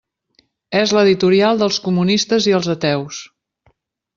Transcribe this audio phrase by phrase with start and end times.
[0.79, 3.21] És l'editorial dels comunistes i els ateus.